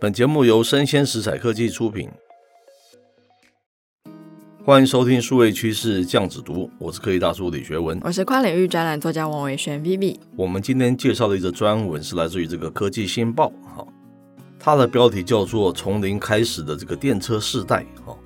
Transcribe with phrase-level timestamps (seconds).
[0.00, 2.08] 本节目由生鲜食材科技出品，
[4.64, 10.16] 欢迎收听数位趋势酱子读，我是科技大叔李学文，我是跨领域专栏作家王伟轩 Vivi。
[10.36, 13.84] 我们今天介绍的一则专文是来自于这个科技新报，哈，
[14.56, 18.16] 它的标题叫做“从零开始的这个电车世代”，哈，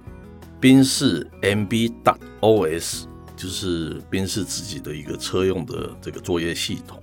[0.60, 3.04] 宾士 MB.OS
[3.34, 7.02] 就是宾士自己的一个车用的这个作业系统，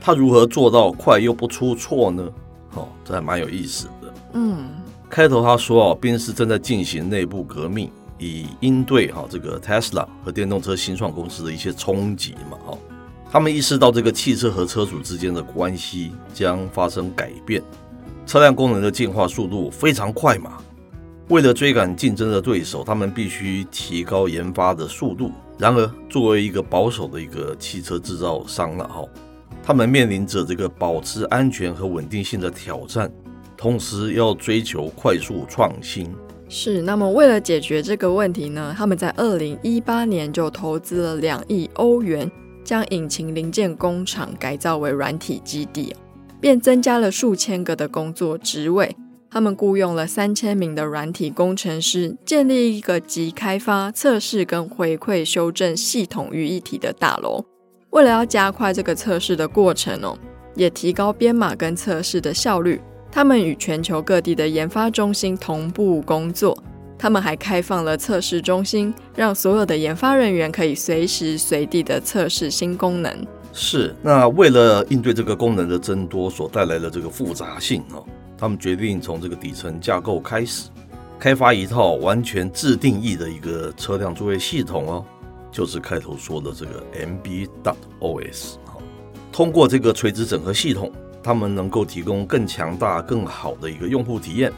[0.00, 2.28] 它如何做到快又不出错呢？
[2.74, 4.14] 哦，这还蛮有意思的。
[4.34, 4.68] 嗯，
[5.08, 12.58] 开头他说哦，宾士正在进行内部革命，以应对哈这个 Tesla 和电动车新创公司的一些冲击嘛。
[12.66, 12.78] 哦，
[13.30, 17.62] 他们意识到这个汽车和车主之间的关系将发生改变，
[18.26, 20.58] 车辆功能的进化速度非常快嘛。
[21.28, 25.30] 为了追赶竞争的对手，他们必须提高研发的速度。
[25.56, 29.04] 然而，作为一个保守的一个汽车制造商了哈。
[29.62, 33.10] 他们面临着这个保持安全和稳定性的挑战，
[33.56, 36.12] 同时要追求快速创新。
[36.48, 42.30] 是，那么为了解决这个问题呢，他们在二零一八年就投资了两亿欧元，
[42.64, 45.94] 将引擎零件工厂改造为软体基地，
[46.40, 48.96] 便增加了数千个的工作职位。
[49.30, 57.46] 他们雇佣了三千名的软体工程师，建立一个集开发、测试跟回馈修正系统于一体的大楼。
[57.92, 60.16] 为了要加快这个测试的过程哦，
[60.54, 66.56] 也提高编码跟测试的效率，他们与全球各地的研发中心同步工作。
[66.98, 73.26] 他们还开放了测试中心，让所有的研发人员可以随时随地的测试新功能。
[73.52, 78.02] 是，那为了应对这个功能的增多所带来的这个复杂性哦，
[78.38, 80.70] 他们决定从这个底层架构开始，
[81.18, 85.04] 开发一套完全自定义的一个车辆作业系统哦。
[85.52, 88.78] 就是开头说的这个 MB.OS 哈，
[89.30, 90.90] 通过这个垂直整合系统，
[91.22, 94.50] 他们能够提供更强大、更好的一个用户体验，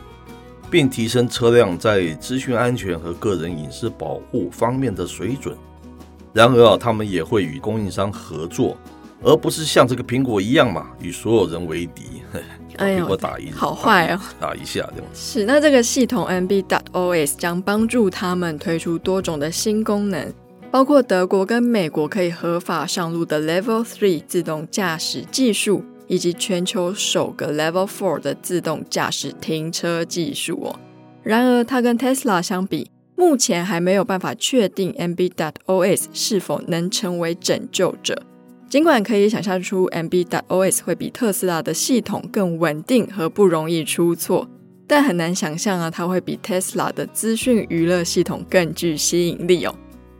[0.70, 5.56] 并提升车辆在资讯安全和个人隐私保护方面的水准。
[6.32, 8.76] 然而啊，他们也会与供应商合作，
[9.22, 12.22] 而不是像这个苹果一样嘛，与所有人为敌。
[12.78, 15.10] 哎呦，打一好坏哦， 打一下这样。
[15.14, 20.32] 是，那这个系统 MB.OS 将帮助他们推出多种的新功能。
[20.74, 30.80] 包括德国跟美国可以合法上路的 Level Three 自动驾驶技术，以及全球首个 Level Four 的自动驾驶停车技术哦。
[31.22, 38.20] 然而，它跟 Tesla 相比，目前还没有办法确定 MB.OS 是否能成为拯救者。
[38.68, 44.48] 尽管可以想象出 MB.OS 会比特斯拉的系统更稳定和不容易出错，
[44.88, 49.72] 但很难想象啊，它会比 Tesla 的资讯娱乐系统更具吸引力哦。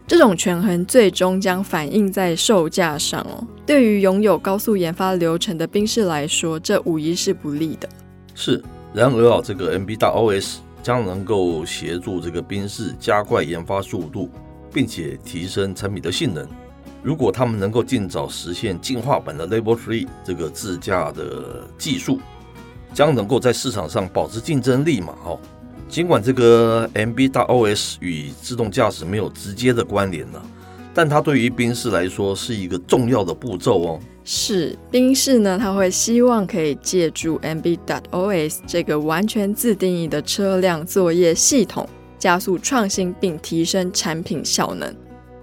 [0.06, 3.46] 这种权衡最终将反映在售价上哦。
[3.64, 7.88] 对于拥有高速研发流程的宾士来说，这无疑是不利的。
[8.34, 14.28] 是，然而啊，这个 MB 大 OS 将能够协助这个宾士加快研发速度，
[14.70, 16.46] 并且提升产品的性能。
[17.02, 22.20] 如果他们能够尽早实现进化版的 Level Three 这个自驾的技术，
[22.92, 25.14] 将能够在市场上保持竞争力嘛？
[25.24, 25.38] 哈。
[25.94, 30.42] 尽管这个 MB.OS 与自动驾驶没有直接的关联呢，
[30.92, 34.00] 但它对于宾士来说是一个重要的步骤哦。
[34.24, 41.88] 是，宾士呢，他会希望可以借助 MB.OS 这个完全自定义的车辆作业系统，
[42.18, 44.92] 加速创新并提升产品效能。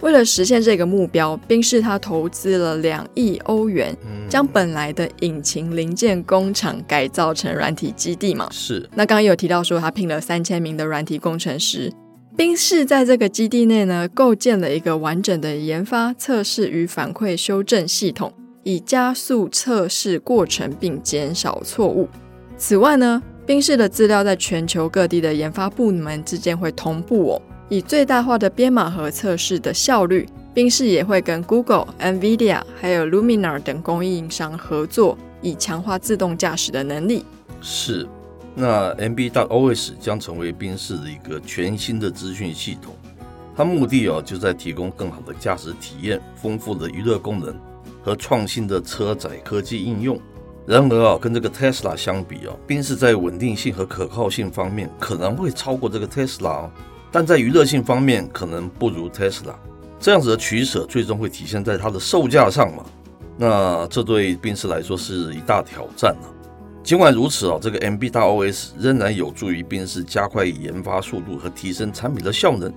[0.02, 3.96] 为了实现这个目标，宾士他投资了两亿欧元，
[4.28, 8.50] 将本来的引擎零件工厂改造成软体基地嘛。
[8.52, 8.90] 是。
[8.96, 11.92] 那刚刚有提到说，他聘了三千名的软体工程师。
[12.36, 18.34] 宾士在这个基地内呢，构建了一个完整的研发、测试与反馈修正系统，
[18.64, 22.08] 以加速测试过程并减少错误。
[22.58, 27.42] 此外呢，宾士的资料在全球各地的研发部门之间会同步哦。
[27.72, 37.26] 以最大化的编码和测试的效率，宾士也会跟 Google、NVIDIA 还有 Luminar 等供应商合作，以强化自动驾驶的能力。
[37.62, 38.06] 是，
[38.56, 42.94] 那 MB.OS 将成为宾士的一个全新的资讯系统，
[43.56, 47.56] 它目的哦就在提供更好的驾驶体验、丰富的娱乐功能
[48.04, 50.20] 和创新的车载科技应用，
[50.68, 56.72] 然而啊，跟这个 Tesla 相比啊，宾士在稳定性和可靠性方面可能会超过这个 Tesla，哦。
[57.12, 59.54] 但在娱乐性方面可能不如 Tesla。
[60.00, 62.84] 这样子的取舍最终会体现在它的售价上嘛？
[63.38, 66.26] 那这对宾士来说是一大挑战啊。
[66.84, 72.74] 尽管如此啊，这个 MB 大 OS 仍然有助于宾士加快研发速度和提升产品的效能。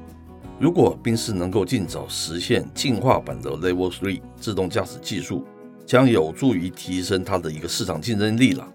[0.60, 5.44] 如果宾士能够尽早实现进化版的 Level Three 自动驾驶技术，
[5.86, 8.68] 将有助于提升它的一个市场竞争力了。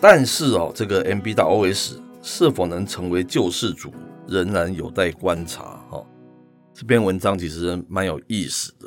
[0.00, 3.92] 但是哦，这个 MB 大 OS 是否能成为救世主，
[4.28, 6.04] 仍然有待观察哈。
[6.72, 8.86] 这篇文章其实蛮有意思的，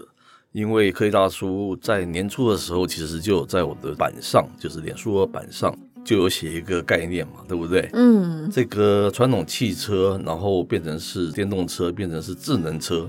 [0.52, 5.78] 因为科技大叔在年初的时候，其实就有在我的板上，就是脸书的板上。
[6.06, 7.88] 就有写一个概念嘛，对不对？
[7.92, 13.08] 嗯，这个传统汽车，然后变成是电动车，变成是智能车，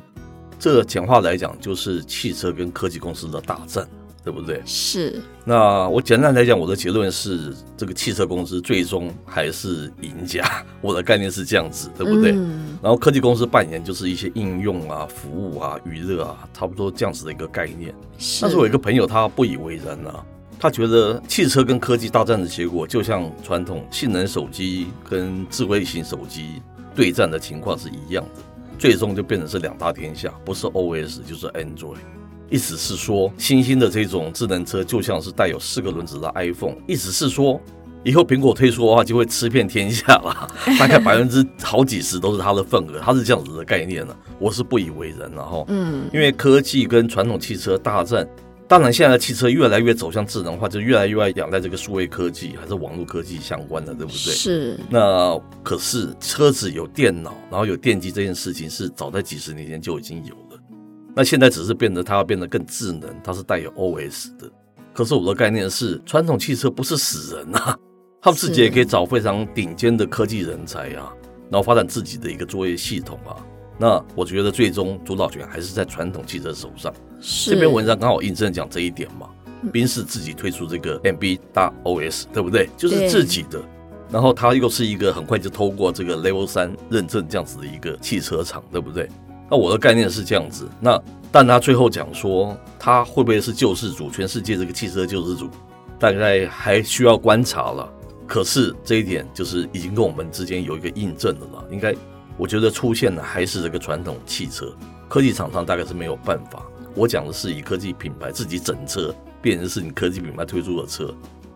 [0.58, 3.88] 这个简化来讲就是汽车跟科技公司的大战，
[4.30, 4.62] 对不对？
[4.64, 5.20] 是。
[5.44, 10.44] 那我简单来讲，我的结论是，这个汽车公司最终还是赢家。
[10.80, 12.30] 我的概念是这样子，对不对？
[12.30, 12.78] 嗯。
[12.80, 17.92] 然后科技公司扮演就是一些应用啊、服务啊、娱乐啊，差不多这样子的一个概念。
[18.18, 18.42] 是。
[18.42, 20.24] 但是我有一个朋友，他不以为然啊。
[20.60, 26.62] 他觉得汽车跟科技大战的结果，就像传统性能手机跟智慧型手机
[26.94, 28.42] 对战的情况是一样的，
[28.78, 31.96] 最终就变成是两大天下，不是 OS 就是 Android。
[32.50, 37.60] 意思是说，新兴的这种智能车就像是带有四个轮子的 iPhone，意思是说，
[38.04, 44.14] 以后苹果推出的话就会吃遍天下了，大概百分之好几十都是它的份额，它是这样子的概念呢。
[44.38, 48.28] 我是不以为然，了哈，嗯，因为科技跟传统汽车大战。
[48.66, 54.32] 当然，现在的汽车越来越走向智能化，就越来越爱仰赖这个数位科技还是网络科技相关的，对不对？
[54.32, 54.78] 是。
[54.88, 60.49] 那可是车子有电脑，然后有电机这件事情是早在几十年前就已经有了。
[61.20, 64.50] 那现在只是变得它要变得更智能，它是带有 OS 的。
[64.94, 67.78] 可是我的概念是，传统汽车不是死人啊，
[68.22, 71.12] 他们自己也可以找非常顶尖的科技人才啊，
[71.50, 73.36] 然后发展自己的一个作业系统啊。
[73.78, 76.90] 那我觉得最终主导权还是在传统汽车手上。
[77.20, 79.28] 这篇文章刚好印证讲这一点嘛，
[79.70, 82.66] 宾士自己推出这个 MB 大 OS，对不对？
[82.78, 83.60] 就是自己的，
[84.10, 89.06] 然后它又是一个很快就通过这个 Level 三认证这样子的一个汽车厂，对不对？
[89.50, 91.00] 那我的概念是这样子，那
[91.32, 94.08] 但他最后讲说，他会不会是救世主？
[94.10, 95.48] 全世界这个汽车救世主，
[95.98, 97.92] 大概还需要观察了。
[98.26, 101.64] 可是这一点就是已经跟我们之间有一个印证了啦。
[101.70, 101.92] 应该
[102.36, 104.72] 我觉得出现的还是这个传统汽车，
[105.08, 106.62] 科技厂商大概是没有办法。
[106.94, 111.12] 我讲的是以科技品牌自己整车变成是你科技品牌推出的车，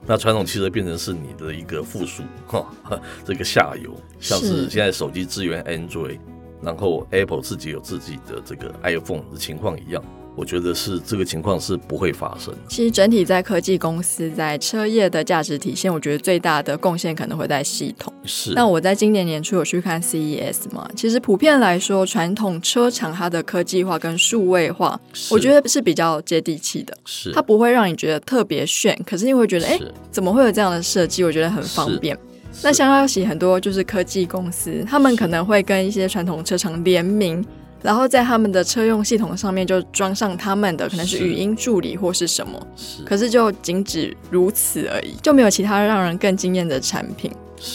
[0.07, 2.67] 那传统汽车变成是你的一个附属哈，
[3.25, 6.19] 这个下游，像是现在手机支援 Android，
[6.65, 10.03] 然后 Apple 自己有自己的这个 iPhone 的情况一样。
[10.37, 12.53] 我觉得是这个情况是不会发生。
[12.69, 18.13] 其实整体在科技公司在车业的价值体现，我觉得最大的贡献可能会在系统。
[18.25, 18.53] 是。
[18.53, 25.01] 那我在今年年初有去看 CES 嘛，其实普遍来说，传统车厂它的科技化跟数位化，
[25.31, 26.93] 我觉得是比较接地气的。
[27.05, 27.31] 是。
[27.31, 29.79] 它不会让你觉得特别炫，可是你会觉得，哎，
[30.11, 31.23] 怎么会有这样的设计？
[31.23, 32.19] 我觉得很方便。
[32.63, 37.45] 那相较起很多就是科技公司，他们可能会跟一些传统车厂联名。
[37.83, 47.31] 然后在他们的车用系统上面就装上他们的可能是语音助理或是什么，是，可是就仅止如此而已，就没有其他让人更惊艳的产品。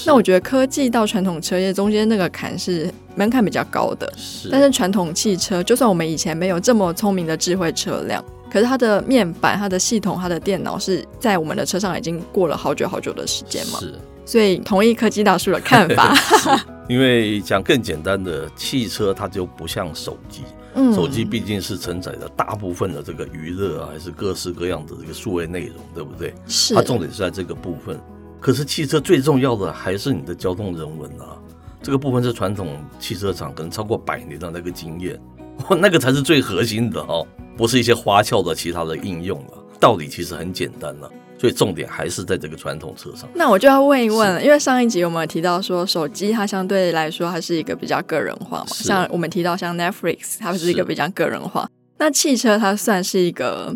[0.07, 4.49] 那我觉得科技到传统车业中间那个坎是门槛比较高的，是。
[4.49, 13.79] 但是传统汽车，就算我们以前没有这么聪明的智慧车辆，可是它的面板、它的系统、它的电脑是在我们的车上已经过了好久好久的时间嘛。
[13.79, 13.93] 是。
[14.29, 16.13] 所以同意科技大叔的看法。
[16.87, 20.43] 因为讲更简单的，汽车它就不像手机，
[20.75, 26.31] 嗯，手机毕竟是承载了大部分的这个娱乐啊，还是各式各样的这个数位内容，对不对？
[26.45, 26.75] 是。
[26.75, 27.99] 它重点是在这个部分。
[28.39, 31.33] 可是汽车最重要的还是你的交通人文啊，
[31.81, 35.19] 这个部分是传统汽车厂可能超过百年的那个经验，
[35.79, 37.25] 那个才是最核心的哦，
[37.57, 39.53] 不是一些花俏的其他的应用了。
[39.79, 41.11] 道理其实很简单了。
[41.39, 43.29] 所以重点还是在这个传统车上。
[43.33, 51.69] 那我就要问一问了，因为上一集我们提到说，手机它相对来说还是一个比较个人化嘛，像我们提到像 Netflix，它是一个比较个人化。
[51.97, 53.75] 那汽车它算是一个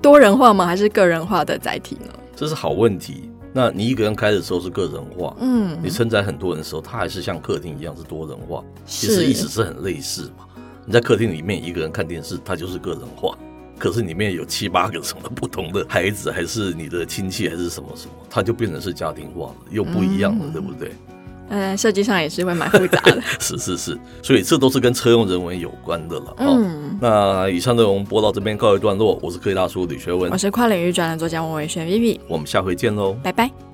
[0.00, 0.66] 多人化吗？
[0.66, 2.12] 还是个人化的载体呢？
[2.34, 3.30] 这是好问题。
[3.52, 8.62] 那你一个人开的时候是个人化，嗯，你承载很多人的时候，它还是像客厅一样是多人化。
[8.84, 10.44] 其实意思是很类似嘛。
[10.84, 13.36] 你在客厅里面一个人看电视，它就是个人化。
[13.78, 20.92] 可是里面有七八个什么不同的孩子，还是你的亲戚，还是什么什么，它就变成是家庭化了，又不一样了，嗯、对不对？
[21.48, 23.20] 嗯，设计上也是会蛮复杂的。
[23.38, 26.34] 是是是，所以这都是跟车用人文有关的了。
[26.38, 33.65] 嗯，那以上内容播到这边告一段落，我是科技大叔李学文，我是跨领域专栏作家王伟轩 Vivi，我们下回见喽，拜拜。